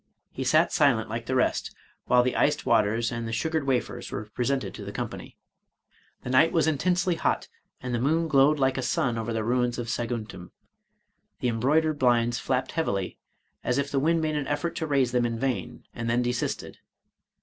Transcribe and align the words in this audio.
He 0.31 0.43
sat 0.43 0.73
silent 0.73 1.09
like 1.11 1.27
the 1.27 1.35
rest, 1.35 1.75
while 2.07 2.23
the 2.23 2.35
iced 2.35 2.65
waters 2.65 3.11
and 3.11 3.27
the 3.27 3.31
sugared 3.31 3.65
wafers 3.67 4.11
were 4.11 4.31
presented 4.33 4.73
to 4.73 4.83
the 4.83 4.91
company. 4.91 5.37
The 6.23 6.31
night 6.31 6.51
was 6.51 6.65
intensely 6.65 7.13
hot, 7.13 7.47
and 7.83 7.93
the 7.93 7.99
moon 8.01 8.27
glowed 8.27 8.57
like 8.57 8.79
a 8.79 8.81
sun 8.81 9.15
over 9.15 9.31
the 9.31 9.43
ruins 9.43 9.77
of 9.77 9.89
Saguntum; 9.89 10.53
the 11.39 11.49
embroidered 11.49 11.99
bHnds 11.99 12.39
flapped 12.39 12.71
heavily, 12.71 13.19
as 13.63 13.77
if 13.77 13.91
the 13.91 13.99
wind 13.99 14.21
made 14.21 14.35
an 14.35 14.47
effort 14.47 14.75
to 14.77 14.87
raise 14.87 15.11
them 15.11 15.23
in 15.23 15.37
vain, 15.37 15.85
and 15.93 16.09
then 16.09 16.23
desisted. 16.23 16.79